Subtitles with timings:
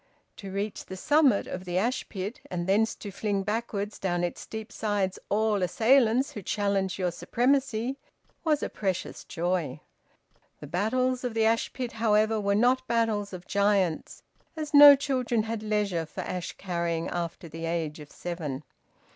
[0.37, 4.41] To reach the summit of the ash pit, and thence to fling backwards down its
[4.41, 7.99] steep sides all assailants who challenged your supremacy,
[8.43, 9.79] was a precious joy.
[10.59, 14.23] The battles of the ash pit, however, were not battles of giants,
[14.57, 18.63] as no children had leisure for ash carrying after the age of seven.